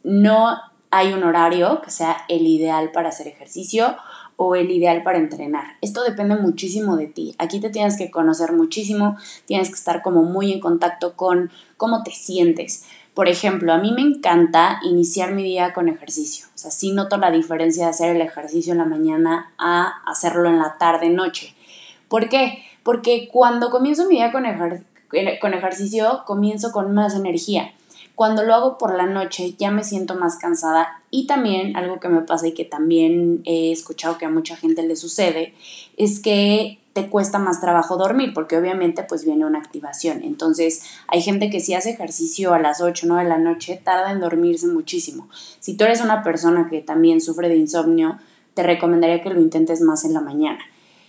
no 0.03 0.57
hay 0.95 1.11
un 1.11 1.23
horario 1.23 1.81
que 1.81 1.89
sea 1.89 2.17
el 2.29 2.45
ideal 2.45 2.91
para 2.91 3.09
hacer 3.09 3.27
ejercicio 3.27 3.95
o 4.35 4.53
el 4.53 4.69
ideal 4.69 5.01
para 5.01 5.17
entrenar. 5.17 5.75
Esto 5.81 6.03
depende 6.03 6.35
muchísimo 6.35 6.97
de 6.97 7.07
ti. 7.07 7.33
Aquí 7.39 7.59
te 7.59 7.71
tienes 7.71 7.97
que 7.97 8.11
conocer 8.11 8.51
muchísimo, 8.51 9.17
tienes 9.45 9.69
que 9.69 9.75
estar 9.75 10.03
como 10.03 10.21
muy 10.21 10.53
en 10.53 10.59
contacto 10.59 11.15
con 11.15 11.49
cómo 11.77 12.03
te 12.03 12.11
sientes. 12.11 12.85
Por 13.15 13.27
ejemplo, 13.27 13.73
a 13.73 13.79
mí 13.79 13.91
me 13.91 14.03
encanta 14.03 14.79
iniciar 14.83 15.33
mi 15.33 15.41
día 15.41 15.73
con 15.73 15.89
ejercicio. 15.89 16.45
O 16.53 16.59
sea, 16.59 16.69
sí 16.69 16.91
noto 16.91 17.17
la 17.17 17.31
diferencia 17.31 17.85
de 17.85 17.89
hacer 17.89 18.15
el 18.15 18.21
ejercicio 18.21 18.73
en 18.73 18.77
la 18.77 18.85
mañana 18.85 19.51
a 19.57 20.03
hacerlo 20.05 20.47
en 20.47 20.59
la 20.59 20.77
tarde, 20.77 21.09
noche. 21.09 21.55
¿Por 22.07 22.29
qué? 22.29 22.63
Porque 22.83 23.29
cuando 23.31 23.71
comienzo 23.71 24.07
mi 24.07 24.17
día 24.17 24.31
con, 24.31 24.43
con 25.41 25.53
ejercicio, 25.55 26.21
comienzo 26.27 26.71
con 26.71 26.93
más 26.93 27.15
energía. 27.15 27.73
Cuando 28.15 28.43
lo 28.43 28.53
hago 28.53 28.77
por 28.77 28.95
la 28.95 29.07
noche 29.07 29.55
ya 29.57 29.71
me 29.71 29.83
siento 29.83 30.15
más 30.15 30.37
cansada 30.37 31.01
y 31.09 31.25
también 31.25 31.75
algo 31.75 31.99
que 31.99 32.09
me 32.09 32.21
pasa 32.21 32.47
y 32.47 32.53
que 32.53 32.63
también 32.63 33.41
he 33.45 33.71
escuchado 33.71 34.17
que 34.17 34.25
a 34.25 34.29
mucha 34.29 34.55
gente 34.55 34.83
le 34.83 34.95
sucede 34.95 35.55
es 35.97 36.19
que 36.19 36.79
te 36.93 37.09
cuesta 37.09 37.39
más 37.39 37.59
trabajo 37.59 37.97
dormir 37.97 38.33
porque 38.35 38.55
obviamente 38.55 39.03
pues 39.03 39.25
viene 39.25 39.45
una 39.45 39.57
activación. 39.57 40.23
Entonces 40.23 40.83
hay 41.07 41.21
gente 41.21 41.49
que 41.49 41.59
si 41.59 41.73
hace 41.73 41.89
ejercicio 41.89 42.53
a 42.53 42.59
las 42.59 42.81
8 42.81 43.07
o 43.07 43.09
9 43.09 43.23
de 43.23 43.29
la 43.29 43.39
noche 43.39 43.81
tarda 43.83 44.11
en 44.11 44.19
dormirse 44.19 44.67
muchísimo. 44.67 45.27
Si 45.59 45.75
tú 45.75 45.85
eres 45.85 46.01
una 46.01 46.21
persona 46.21 46.67
que 46.69 46.81
también 46.81 47.19
sufre 47.19 47.49
de 47.49 47.57
insomnio, 47.57 48.19
te 48.53 48.61
recomendaría 48.61 49.23
que 49.23 49.31
lo 49.31 49.41
intentes 49.41 49.81
más 49.81 50.05
en 50.05 50.13
la 50.13 50.21
mañana. 50.21 50.59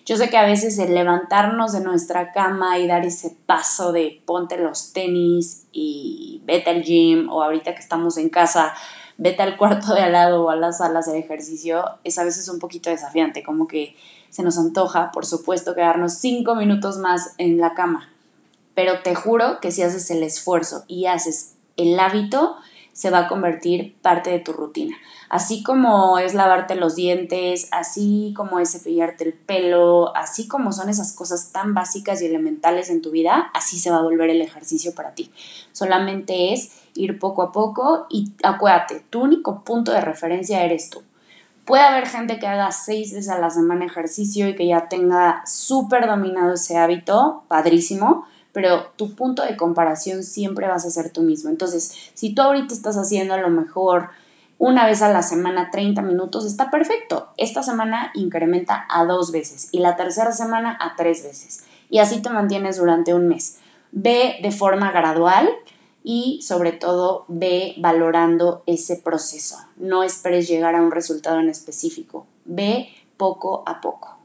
Yo 0.04 0.18
sé 0.18 0.28
que 0.28 0.36
a 0.36 0.44
veces 0.44 0.78
el 0.78 0.94
levantarnos 0.94 1.72
de 1.72 1.80
nuestra 1.80 2.32
cama 2.32 2.78
y 2.78 2.86
dar 2.86 3.06
ese 3.06 3.34
paso 3.46 3.90
de 3.90 4.22
ponte 4.26 4.58
los 4.58 4.92
tenis 4.92 5.66
y 5.72 6.42
vete 6.44 6.70
al 6.70 6.82
gym 6.82 7.30
o 7.30 7.42
ahorita 7.42 7.74
que 7.74 7.80
estamos 7.80 8.18
en 8.18 8.28
casa, 8.28 8.74
vete 9.16 9.42
al 9.42 9.56
cuarto 9.56 9.94
de 9.94 10.02
al 10.02 10.12
lado 10.12 10.44
o 10.44 10.50
a 10.50 10.56
las 10.56 10.78
salas 10.78 11.10
de 11.10 11.18
ejercicio, 11.18 11.84
es 12.04 12.18
a 12.18 12.24
veces 12.24 12.48
un 12.50 12.58
poquito 12.58 12.90
desafiante, 12.90 13.42
como 13.42 13.66
que 13.66 13.96
se 14.28 14.42
nos 14.42 14.58
antoja, 14.58 15.10
por 15.10 15.24
supuesto, 15.24 15.74
quedarnos 15.74 16.14
cinco 16.14 16.54
minutos 16.54 16.98
más 16.98 17.34
en 17.38 17.58
la 17.58 17.72
cama. 17.72 18.10
Pero 18.74 19.00
te 19.00 19.14
juro 19.14 19.60
que 19.60 19.70
si 19.70 19.82
haces 19.82 20.10
el 20.10 20.22
esfuerzo 20.22 20.84
y 20.86 21.06
haces 21.06 21.54
el 21.76 21.98
hábito, 21.98 22.56
se 22.94 23.10
va 23.10 23.18
a 23.18 23.28
convertir 23.28 23.96
parte 24.00 24.30
de 24.30 24.38
tu 24.38 24.52
rutina. 24.52 24.96
Así 25.28 25.62
como 25.62 26.18
es 26.18 26.32
lavarte 26.32 26.76
los 26.76 26.94
dientes, 26.94 27.68
así 27.72 28.32
como 28.36 28.60
es 28.60 28.70
cepillarte 28.70 29.24
el 29.24 29.34
pelo, 29.34 30.16
así 30.16 30.46
como 30.46 30.72
son 30.72 30.88
esas 30.88 31.12
cosas 31.12 31.50
tan 31.50 31.74
básicas 31.74 32.22
y 32.22 32.26
elementales 32.26 32.88
en 32.88 33.02
tu 33.02 33.10
vida, 33.10 33.50
así 33.52 33.78
se 33.78 33.90
va 33.90 33.98
a 33.98 34.02
volver 34.02 34.30
el 34.30 34.40
ejercicio 34.40 34.94
para 34.94 35.10
ti. 35.10 35.30
Solamente 35.72 36.54
es 36.54 36.70
ir 36.94 37.18
poco 37.18 37.42
a 37.42 37.52
poco 37.52 38.06
y 38.08 38.32
acuérdate, 38.44 39.04
tu 39.10 39.22
único 39.22 39.62
punto 39.64 39.90
de 39.92 40.00
referencia 40.00 40.64
eres 40.64 40.88
tú. 40.88 41.02
Puede 41.64 41.82
haber 41.82 42.06
gente 42.06 42.38
que 42.38 42.46
haga 42.46 42.70
seis 42.70 43.12
veces 43.12 43.30
a 43.30 43.38
la 43.38 43.50
semana 43.50 43.86
ejercicio 43.86 44.48
y 44.48 44.54
que 44.54 44.68
ya 44.68 44.88
tenga 44.88 45.42
súper 45.46 46.06
dominado 46.06 46.54
ese 46.54 46.76
hábito, 46.76 47.42
padrísimo, 47.48 48.26
pero 48.54 48.92
tu 48.96 49.14
punto 49.14 49.42
de 49.42 49.56
comparación 49.56 50.22
siempre 50.22 50.68
vas 50.68 50.86
a 50.86 50.90
ser 50.90 51.10
tú 51.10 51.22
mismo. 51.22 51.50
Entonces, 51.50 51.92
si 52.14 52.34
tú 52.34 52.40
ahorita 52.40 52.72
estás 52.72 52.96
haciendo 52.96 53.34
a 53.34 53.38
lo 53.38 53.50
mejor 53.50 54.10
una 54.58 54.86
vez 54.86 55.02
a 55.02 55.12
la 55.12 55.22
semana 55.22 55.70
30 55.72 56.00
minutos, 56.02 56.46
está 56.46 56.70
perfecto. 56.70 57.28
Esta 57.36 57.64
semana 57.64 58.12
incrementa 58.14 58.86
a 58.88 59.04
dos 59.04 59.32
veces 59.32 59.68
y 59.72 59.80
la 59.80 59.96
tercera 59.96 60.32
semana 60.32 60.78
a 60.80 60.94
tres 60.96 61.24
veces. 61.24 61.64
Y 61.90 61.98
así 61.98 62.22
te 62.22 62.30
mantienes 62.30 62.78
durante 62.78 63.12
un 63.12 63.26
mes. 63.26 63.58
Ve 63.90 64.36
de 64.40 64.52
forma 64.52 64.92
gradual 64.92 65.50
y 66.04 66.40
sobre 66.42 66.70
todo 66.70 67.24
ve 67.26 67.74
valorando 67.78 68.62
ese 68.66 68.96
proceso. 68.96 69.58
No 69.76 70.04
esperes 70.04 70.46
llegar 70.46 70.76
a 70.76 70.82
un 70.82 70.92
resultado 70.92 71.40
en 71.40 71.48
específico. 71.48 72.26
Ve 72.44 72.88
poco 73.16 73.64
a 73.66 73.80
poco. 73.80 74.16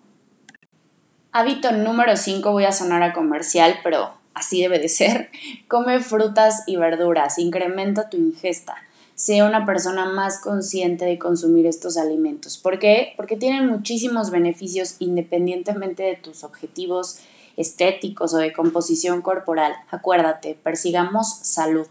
Hábito 1.31 1.71
número 1.71 2.15
5, 2.15 2.51
voy 2.51 2.65
a 2.65 2.71
sonar 2.71 3.03
a 3.03 3.13
comercial, 3.13 3.75
pero 3.83 4.18
así 4.39 4.61
debe 4.61 4.79
de 4.79 4.89
ser. 4.89 5.29
Come 5.67 5.99
frutas 5.99 6.63
y 6.65 6.77
verduras, 6.77 7.37
incrementa 7.37 8.09
tu 8.09 8.17
ingesta. 8.17 8.75
Sea 9.15 9.45
una 9.45 9.65
persona 9.65 10.05
más 10.05 10.39
consciente 10.39 11.05
de 11.05 11.19
consumir 11.19 11.65
estos 11.65 11.97
alimentos. 11.97 12.57
¿Por 12.57 12.79
qué? 12.79 13.13
Porque 13.17 13.35
tienen 13.35 13.67
muchísimos 13.67 14.31
beneficios 14.31 14.95
independientemente 14.99 16.03
de 16.03 16.15
tus 16.15 16.43
objetivos 16.43 17.19
estéticos 17.57 18.33
o 18.33 18.37
de 18.37 18.53
composición 18.53 19.21
corporal. 19.21 19.73
Acuérdate, 19.91 20.57
persigamos 20.63 21.39
salud. 21.43 21.87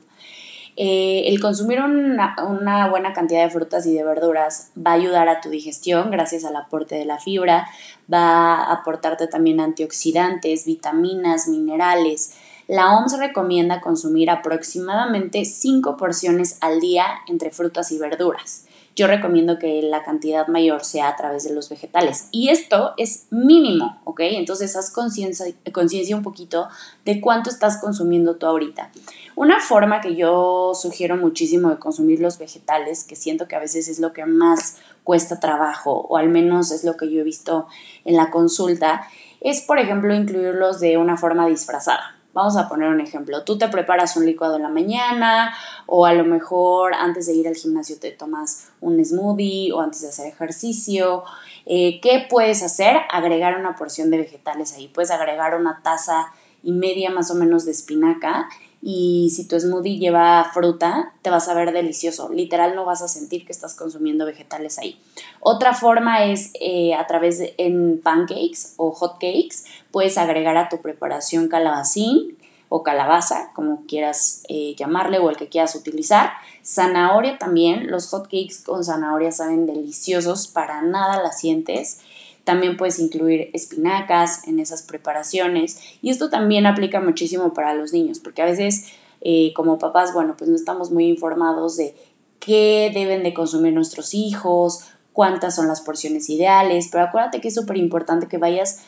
Eh, 0.81 1.25
el 1.27 1.41
consumir 1.41 1.81
una, 1.81 2.37
una, 2.49 2.89
buena 2.89 3.13
cantidad 3.13 3.43
de 3.43 3.51
frutas 3.51 3.85
y 3.85 3.95
de 3.95 4.05
verduras 4.05 4.71
va 4.77 4.93
a 4.93 4.95
ayudar 4.95 5.29
a 5.29 5.41
tu 5.41 5.51
digestión 5.51 6.13
gracias 6.13 6.45
al 6.45 6.55
aporte 6.55 6.95
de 6.95 7.05
la 7.05 7.19
fibra, 7.19 7.67
va 8.13 8.55
a 8.55 8.75
aportarte 8.75 9.27
también 9.27 9.59
antioxidantes, 9.59 10.67
vitaminas, 10.67 11.49
minerales. 11.49 12.37
La 12.69 12.97
OMS 12.97 13.19
recomienda 13.19 13.81
consumir 13.81 14.31
aproximadamente 14.31 15.45
5 15.45 15.97
porciones 15.97 16.59
al 16.61 16.79
día 16.79 17.07
entre 17.27 17.51
frutas 17.51 17.91
y 17.91 17.99
verduras 17.99 18.69
yo 18.99 19.07
recomiendo 19.07 19.61
que 19.61 19.81
la 19.81 20.03
cantidad 20.03 20.49
mayor 20.49 20.85
sea 20.85 21.09
a 21.09 21.15
través 21.15 21.45
de 21.45 21.55
los 21.55 21.69
vegetales. 21.69 22.27
Y 22.33 22.49
esto 22.49 22.95
es 22.97 23.29
mínimo, 23.31 24.01
¿ok? 24.03 24.23
Entonces 24.23 24.75
haz 24.75 24.91
conciencia 24.93 26.17
un 26.17 26.23
poquito 26.25 26.69
de 27.05 27.21
cuánto 27.21 27.49
estás 27.49 27.81
consumiendo 27.81 28.37
tú 28.37 28.47
ahorita. 28.47 28.91
Una 29.37 29.61
forma 29.61 30.01
que 30.01 30.17
yo 30.17 30.73
sugiero 30.75 31.17
muchísimo 31.17 31.71
de 31.71 31.79
consumir 31.79 32.19
los 32.19 32.39
vegetales, 32.39 33.05
que 33.05 33.15
siento 33.15 33.47
que 33.47 33.55
a 33.55 33.61
veces 33.61 33.87
es 33.87 34.01
lo 34.01 34.13
que 34.13 34.27
más 34.27 34.79
cuesta 35.05 35.39
trabajo, 35.39 35.93
o 36.09 36.17
al 36.17 36.29
menos 36.29 36.73
es 36.73 36.83
lo 36.83 36.97
que 36.97 37.09
yo 37.09 37.21
he 37.21 37.25
visto 37.25 37.69
en 38.05 38.17
la 38.17 38.33
consulta, 38.33 39.07
es 39.41 39.61
por 39.61 39.79
ejemplo 39.79 40.13
incluirlos 40.13 40.81
de 40.81 40.99
una 40.99 41.17
forma 41.17 41.47
disfrazada. 41.47 42.18
Vamos 42.39 42.57
a 42.57 42.69
poner 42.69 42.89
un 42.89 43.01
ejemplo. 43.01 43.43
Tú 43.43 43.59
te 43.59 43.67
preparas 43.67 44.17
un 44.17 44.25
licuado 44.25 44.55
en 44.55 44.63
la 44.63 44.69
mañana 44.69 45.57
o 45.87 46.07
a 46.07 46.13
lo 46.13 46.23
mejor 46.23 46.95
antes 46.95 47.27
de 47.27 47.33
ir 47.33 47.49
al 47.49 47.57
gimnasio 47.57 47.99
te 47.99 48.13
tomas 48.13 48.69
un 48.81 49.05
smoothie 49.05 49.73
o 49.73 49.81
antes 49.81 50.03
de 50.03 50.11
hacer 50.11 50.29
ejercicio. 50.29 51.25
Eh, 51.67 51.99
¿Qué 52.01 52.29
puedes 52.31 52.63
hacer? 52.63 52.97
Agregar 53.11 53.59
una 53.59 53.75
porción 53.75 54.13
de 54.13 54.19
vegetales 54.19 54.73
ahí. 54.75 54.87
Puedes 54.87 55.11
agregar 55.11 55.57
una 55.57 55.81
taza 55.83 56.33
y 56.63 56.71
media 56.71 57.11
más 57.11 57.29
o 57.33 57.35
menos 57.35 57.65
de 57.65 57.73
espinaca 57.73 58.49
y 58.81 59.31
si 59.35 59.47
tu 59.49 59.59
smoothie 59.59 59.99
lleva 59.99 60.51
fruta, 60.53 61.13
te 61.23 61.31
vas 61.31 61.49
a 61.49 61.55
ver 61.55 61.73
delicioso. 61.73 62.29
Literal 62.29 62.77
no 62.77 62.85
vas 62.85 63.03
a 63.03 63.09
sentir 63.09 63.45
que 63.45 63.53
estás 63.53 63.75
consumiendo 63.75 64.25
vegetales 64.25 64.79
ahí. 64.79 65.01
Otra 65.41 65.75
forma 65.75 66.25
es 66.25 66.53
eh, 66.61 66.95
a 66.95 67.07
través 67.07 67.39
de 67.39 67.55
en 67.59 68.01
pancakes 68.01 68.75
o 68.77 68.93
hot 68.93 69.15
cakes, 69.15 69.65
puedes 69.91 70.17
agregar 70.17 70.57
a 70.57 70.69
tu 70.69 70.81
preparación 70.81 71.49
calabacín 71.49 72.39
o 72.69 72.83
calabaza, 72.83 73.51
como 73.55 73.87
quieras 73.87 74.43
eh, 74.49 74.75
llamarle 74.77 75.19
o 75.19 75.31
el 75.31 75.37
que 75.37 75.49
quieras 75.49 75.75
utilizar. 75.75 76.33
Zanahoria 76.65 77.39
también, 77.39 77.91
los 77.91 78.09
hot 78.11 78.25
cakes 78.25 78.63
con 78.65 78.85
zanahoria 78.85 79.33
saben 79.33 79.67
deliciosos, 79.67 80.49
para 80.49 80.83
nada 80.83 81.23
las 81.23 81.41
sientes. 81.41 82.01
También 82.49 82.79
puedes 82.79 82.99
incluir 82.99 83.51
espinacas 83.53 84.49
en 84.49 84.59
esas 84.59 84.81
preparaciones. 84.81 85.83
Y 86.01 86.09
esto 86.09 86.31
también 86.31 86.65
aplica 86.65 86.99
muchísimo 86.99 87.53
para 87.53 87.75
los 87.75 87.93
niños, 87.93 88.21
porque 88.21 88.41
a 88.41 88.47
veces 88.47 88.87
eh, 89.21 89.53
como 89.55 89.79
papás, 89.79 90.15
bueno, 90.15 90.35
pues 90.35 90.49
no 90.49 90.57
estamos 90.57 90.91
muy 90.91 91.09
informados 91.09 91.77
de 91.77 91.95
qué 92.39 92.91
deben 92.95 93.23
de 93.23 93.35
consumir 93.35 93.75
nuestros 93.75 94.15
hijos, 94.15 94.87
cuántas 95.13 95.57
son 95.57 95.69
las 95.69 95.83
porciones 95.83 96.31
ideales, 96.31 96.89
pero 96.91 97.05
acuérdate 97.05 97.43
que 97.43 97.49
es 97.49 97.55
súper 97.55 97.77
importante 97.77 98.29
que 98.29 98.39
vayas 98.39 98.81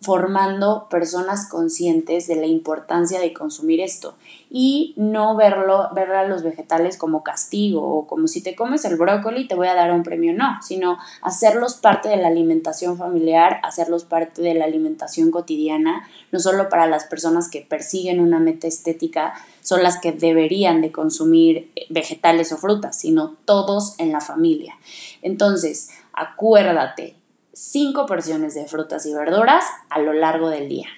formando 0.00 0.88
personas 0.88 1.46
conscientes 1.48 2.26
de 2.26 2.36
la 2.36 2.46
importancia 2.46 3.20
de 3.20 3.34
consumir 3.34 3.80
esto 3.80 4.14
y 4.48 4.94
no 4.96 5.36
verlo, 5.36 5.90
ver 5.94 6.10
a 6.12 6.26
los 6.26 6.42
vegetales 6.42 6.96
como 6.96 7.22
castigo 7.22 7.82
o 7.82 8.06
como 8.06 8.26
si 8.26 8.42
te 8.42 8.56
comes 8.56 8.84
el 8.86 8.96
brócoli 8.96 9.46
te 9.46 9.54
voy 9.54 9.68
a 9.68 9.74
dar 9.74 9.92
un 9.92 10.02
premio, 10.02 10.32
no, 10.32 10.58
sino 10.62 10.98
hacerlos 11.20 11.74
parte 11.74 12.08
de 12.08 12.16
la 12.16 12.28
alimentación 12.28 12.96
familiar, 12.96 13.60
hacerlos 13.62 14.04
parte 14.04 14.40
de 14.40 14.54
la 14.54 14.64
alimentación 14.64 15.30
cotidiana, 15.30 16.08
no 16.32 16.40
solo 16.40 16.70
para 16.70 16.86
las 16.86 17.04
personas 17.04 17.50
que 17.50 17.60
persiguen 17.60 18.20
una 18.20 18.38
meta 18.38 18.66
estética, 18.66 19.34
son 19.60 19.82
las 19.82 20.00
que 20.00 20.12
deberían 20.12 20.80
de 20.80 20.92
consumir 20.92 21.70
vegetales 21.90 22.52
o 22.52 22.56
frutas, 22.56 22.98
sino 22.98 23.36
todos 23.44 23.94
en 23.98 24.12
la 24.12 24.22
familia. 24.22 24.76
Entonces, 25.20 25.90
acuérdate, 26.14 27.19
cinco 27.52 28.06
porciones 28.06 28.54
de 28.54 28.66
frutas 28.66 29.06
y 29.06 29.14
verduras 29.14 29.64
a 29.88 30.00
lo 30.00 30.12
largo 30.12 30.50
del 30.50 30.68
día. 30.68 30.88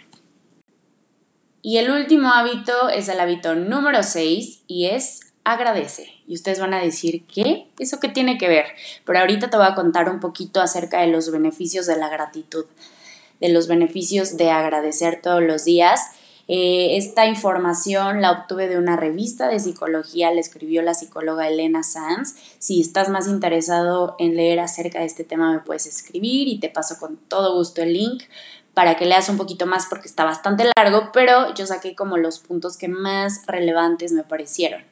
Y 1.62 1.78
el 1.78 1.90
último 1.90 2.28
hábito 2.28 2.88
es 2.88 3.08
el 3.08 3.20
hábito 3.20 3.54
número 3.54 4.02
6 4.02 4.64
y 4.66 4.86
es 4.86 5.20
agradece. 5.44 6.08
Y 6.26 6.34
ustedes 6.34 6.60
van 6.60 6.74
a 6.74 6.80
decir, 6.80 7.24
¿qué? 7.26 7.68
¿Eso 7.78 8.00
qué 8.00 8.08
tiene 8.08 8.38
que 8.38 8.48
ver? 8.48 8.66
Pero 9.04 9.20
ahorita 9.20 9.50
te 9.50 9.56
voy 9.56 9.66
a 9.66 9.74
contar 9.74 10.08
un 10.08 10.20
poquito 10.20 10.60
acerca 10.60 11.00
de 11.00 11.08
los 11.08 11.30
beneficios 11.30 11.86
de 11.86 11.96
la 11.96 12.08
gratitud, 12.08 12.66
de 13.40 13.48
los 13.48 13.68
beneficios 13.68 14.36
de 14.36 14.50
agradecer 14.50 15.20
todos 15.22 15.42
los 15.42 15.64
días 15.64 16.00
eh, 16.48 16.96
esta 16.96 17.26
información 17.26 18.20
la 18.20 18.32
obtuve 18.32 18.68
de 18.68 18.78
una 18.78 18.96
revista 18.96 19.48
de 19.48 19.60
psicología, 19.60 20.32
la 20.32 20.40
escribió 20.40 20.82
la 20.82 20.94
psicóloga 20.94 21.48
Elena 21.48 21.82
Sanz. 21.82 22.34
Si 22.58 22.80
estás 22.80 23.08
más 23.08 23.28
interesado 23.28 24.16
en 24.18 24.36
leer 24.36 24.60
acerca 24.60 25.00
de 25.00 25.06
este 25.06 25.24
tema, 25.24 25.52
me 25.52 25.60
puedes 25.60 25.86
escribir 25.86 26.48
y 26.48 26.58
te 26.58 26.68
paso 26.68 26.98
con 26.98 27.16
todo 27.16 27.54
gusto 27.54 27.82
el 27.82 27.92
link 27.92 28.24
para 28.74 28.96
que 28.96 29.06
leas 29.06 29.28
un 29.28 29.36
poquito 29.36 29.66
más 29.66 29.86
porque 29.88 30.08
está 30.08 30.24
bastante 30.24 30.64
largo, 30.76 31.10
pero 31.12 31.54
yo 31.54 31.66
saqué 31.66 31.94
como 31.94 32.16
los 32.16 32.38
puntos 32.38 32.76
que 32.76 32.88
más 32.88 33.42
relevantes 33.46 34.12
me 34.12 34.24
parecieron. 34.24 34.82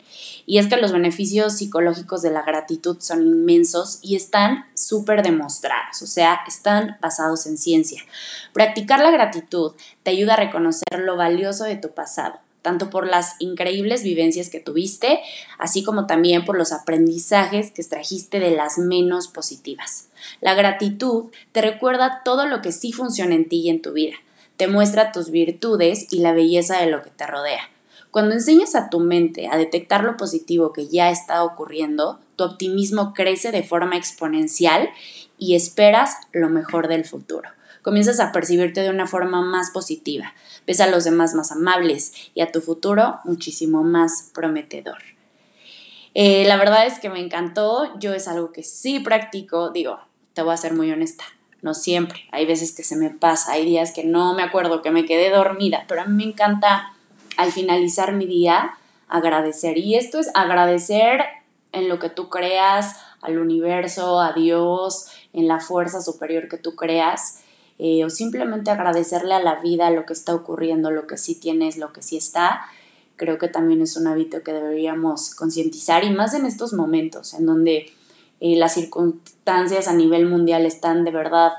Y 0.45 0.59
es 0.59 0.67
que 0.67 0.77
los 0.77 0.93
beneficios 0.93 1.57
psicológicos 1.57 2.23
de 2.23 2.31
la 2.31 2.43
gratitud 2.43 2.99
son 3.01 3.23
inmensos 3.23 3.99
y 4.03 4.17
están 4.17 4.67
súper 4.75 5.23
demostrados, 5.23 6.03
o 6.03 6.07
sea, 6.07 6.41
están 6.47 6.99
basados 7.01 7.47
en 7.47 7.57
ciencia. 7.57 8.03
Practicar 8.53 9.01
la 9.01 9.11
gratitud 9.11 9.73
te 10.03 10.11
ayuda 10.11 10.35
a 10.35 10.39
reconocer 10.39 11.01
lo 11.01 11.17
valioso 11.17 11.65
de 11.65 11.77
tu 11.77 11.93
pasado 11.93 12.41
tanto 12.63 12.91
por 12.91 13.07
las 13.07 13.37
increíbles 13.39 14.03
vivencias 14.03 14.51
que 14.51 14.61
tuviste, 14.61 15.21
así 15.59 15.83
como 15.83 16.07
también 16.07 16.45
por 16.45 16.57
los 16.57 16.73
aprendizajes 16.73 17.71
que 17.71 17.83
extrajiste 17.83 18.41
de 18.41 18.51
las 18.51 18.79
menos 18.79 19.29
positivas. 19.29 20.09
La 20.41 20.55
gratitud 20.55 21.31
te 21.53 21.63
recuerda 21.63 22.23
todo 22.25 22.47
lo 22.47 22.63
que 22.63 22.73
sí 22.73 22.93
funciona 22.93 23.35
en 23.35 23.49
ti 23.49 23.61
y 23.61 23.71
en 23.71 23.83
tu 23.83 23.93
vida, 23.93 24.17
te 24.57 24.69
muestra 24.69 25.13
tus 25.13 25.31
virtudes 25.31 26.13
y 26.13 26.19
la 26.19 26.33
belleza 26.33 26.79
de 26.81 26.91
lo 26.91 27.03
que 27.03 27.11
te 27.11 27.27
rodea. 27.27 27.71
Cuando 28.11 28.35
enseñas 28.35 28.75
a 28.75 28.91
tu 28.91 28.99
mente 28.99 29.47
a 29.47 29.57
detectar 29.57 30.03
lo 30.03 30.17
positivo 30.17 30.73
que 30.73 30.89
ya 30.89 31.11
está 31.11 31.45
ocurriendo, 31.45 32.19
tu 32.35 32.45
optimismo 32.45 33.15
crece 33.15 33.53
de 33.53 33.63
forma 33.63 33.97
exponencial 33.97 34.91
y 35.39 35.55
esperas 35.55 36.17
lo 36.33 36.51
mejor 36.51 36.89
del 36.89 37.05
futuro. 37.05 37.49
comienzas 37.83 38.21
a 38.21 38.31
percibirte 38.31 38.83
de 38.83 38.91
una 38.91 39.07
forma 39.07 39.41
más 39.41 39.71
positiva, 39.71 40.35
ves 40.67 40.81
a 40.81 40.87
los 40.87 41.05
demás 41.05 41.35
más 41.35 41.53
amables 41.53 42.13
y 42.35 42.41
a 42.41 42.53
tu 42.53 42.61
futuro 42.61 43.21
muchísimo 43.25 43.83
más 43.83 44.31
prometedor. 44.35 44.99
Eh, 46.15 46.45
la 46.47 46.57
verdad 46.57 46.87
es 46.87 46.99
que 46.99 47.09
me 47.09 47.21
encantó, 47.21 47.99
yo 47.99 48.13
es 48.15 48.27
algo 48.27 48.53
que 48.53 48.63
sí 48.63 48.99
practico, 49.01 49.71
digo, 49.71 50.01
te 50.35 50.43
voy 50.43 50.55
a 50.55 50.57
ser 50.57 50.75
muy 50.75 50.91
honesta, 50.91 51.25
no 51.63 51.75
siempre, 51.75 52.25
hay 52.33 52.47
veces 52.47 52.75
que 52.75 52.83
se 52.83 52.97
me 52.97 53.11
pasa, 53.11 53.53
hay 53.53 53.65
días 53.65 53.93
que 53.93 54.05
no 54.05 54.35
me 54.35 54.43
acuerdo, 54.43 54.83
que 54.83 54.91
me 54.91 55.05
quedé 55.05 55.31
dormida, 55.31 55.85
pero 55.87 56.03
a 56.03 56.07
mí 56.07 56.25
me 56.25 56.31
encanta 56.31 56.93
al 57.37 57.53
finalizar 57.53 58.13
mi 58.13 58.27
día 58.27 58.75
agradecer. 59.09 59.77
Y 59.77 59.97
esto 59.97 60.19
es 60.19 60.31
agradecer 60.35 61.23
en 61.73 61.89
lo 61.89 61.99
que 61.99 62.09
tú 62.09 62.29
creas, 62.29 62.97
al 63.21 63.39
universo, 63.39 64.21
a 64.21 64.33
Dios, 64.33 65.11
en 65.33 65.47
la 65.47 65.61
fuerza 65.61 66.01
superior 66.01 66.49
que 66.49 66.57
tú 66.57 66.75
creas, 66.75 67.41
eh, 67.83 68.05
o 68.05 68.11
simplemente 68.11 68.71
agradecerle 68.71 69.33
a 69.33 69.43
la 69.43 69.55
vida 69.63 69.91
lo 69.91 70.05
que 70.05 70.13
está 70.13 70.35
ocurriendo, 70.35 70.91
lo 70.91 71.07
que 71.07 71.17
sí 71.17 71.35
tienes, 71.35 71.79
lo 71.79 71.95
que 71.95 72.03
sí 72.03 72.19
está. 72.19 72.61
Creo 73.17 73.39
que 73.39 73.49
también 73.49 73.81
es 73.81 73.97
un 73.97 74.07
hábito 74.07 74.43
que 74.43 74.53
deberíamos 74.53 75.35
concientizar 75.35 76.05
y 76.05 76.11
más 76.11 76.35
en 76.35 76.45
estos 76.45 76.75
momentos 76.75 77.33
en 77.33 77.47
donde 77.47 77.91
eh, 78.41 78.57
las 78.57 78.75
circunstancias 78.75 79.89
a 79.89 79.95
nivel 79.95 80.27
mundial 80.27 80.67
están 80.67 81.05
de 81.05 81.11
verdad 81.11 81.53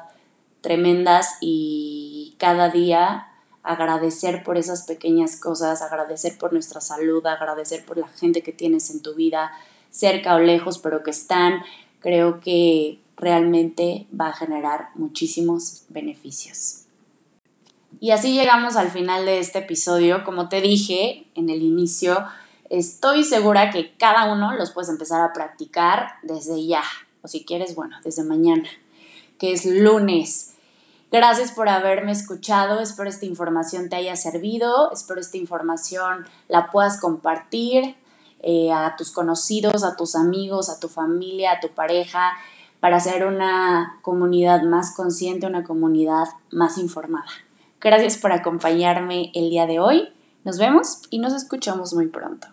tremendas 0.61 1.37
y 1.41 2.35
cada 2.37 2.69
día 2.69 3.27
agradecer 3.63 4.43
por 4.43 4.59
esas 4.59 4.83
pequeñas 4.83 5.39
cosas, 5.39 5.81
agradecer 5.81 6.37
por 6.37 6.53
nuestra 6.53 6.81
salud, 6.81 7.25
agradecer 7.25 7.83
por 7.83 7.97
la 7.97 8.07
gente 8.07 8.43
que 8.43 8.51
tienes 8.51 8.91
en 8.91 9.01
tu 9.01 9.15
vida, 9.15 9.51
cerca 9.89 10.35
o 10.35 10.39
lejos, 10.39 10.77
pero 10.77 11.01
que 11.01 11.09
están, 11.09 11.63
creo 11.99 12.39
que 12.39 12.99
realmente 13.21 14.07
va 14.19 14.29
a 14.29 14.33
generar 14.33 14.89
muchísimos 14.95 15.85
beneficios. 15.89 16.85
Y 17.99 18.11
así 18.11 18.33
llegamos 18.33 18.75
al 18.75 18.89
final 18.89 19.25
de 19.25 19.39
este 19.39 19.59
episodio. 19.59 20.23
Como 20.23 20.49
te 20.49 20.59
dije 20.59 21.27
en 21.35 21.49
el 21.49 21.61
inicio, 21.61 22.25
estoy 22.69 23.23
segura 23.23 23.69
que 23.69 23.95
cada 23.95 24.33
uno 24.33 24.53
los 24.53 24.71
puedes 24.71 24.89
empezar 24.89 25.21
a 25.21 25.33
practicar 25.33 26.15
desde 26.23 26.65
ya, 26.65 26.83
o 27.21 27.27
si 27.27 27.45
quieres, 27.45 27.75
bueno, 27.75 27.97
desde 28.03 28.23
mañana, 28.23 28.67
que 29.37 29.53
es 29.53 29.65
lunes. 29.65 30.55
Gracias 31.11 31.51
por 31.51 31.69
haberme 31.69 32.13
escuchado, 32.13 32.79
espero 32.79 33.09
esta 33.09 33.25
información 33.25 33.89
te 33.89 33.97
haya 33.97 34.15
servido, 34.15 34.91
espero 34.93 35.19
esta 35.19 35.37
información 35.37 36.25
la 36.47 36.71
puedas 36.71 36.99
compartir 36.99 37.97
eh, 38.41 38.71
a 38.71 38.95
tus 38.97 39.11
conocidos, 39.11 39.83
a 39.83 39.95
tus 39.95 40.15
amigos, 40.15 40.69
a 40.69 40.79
tu 40.79 40.87
familia, 40.87 41.51
a 41.51 41.59
tu 41.59 41.67
pareja, 41.69 42.31
para 42.81 42.99
ser 42.99 43.25
una 43.25 43.99
comunidad 44.01 44.63
más 44.63 44.93
consciente, 44.93 45.47
una 45.47 45.63
comunidad 45.63 46.25
más 46.51 46.77
informada. 46.77 47.27
Gracias 47.79 48.17
por 48.17 48.33
acompañarme 48.33 49.31
el 49.33 49.49
día 49.49 49.67
de 49.67 49.79
hoy. 49.79 50.09
Nos 50.43 50.57
vemos 50.57 51.03
y 51.09 51.19
nos 51.19 51.33
escuchamos 51.33 51.93
muy 51.93 52.07
pronto. 52.07 52.47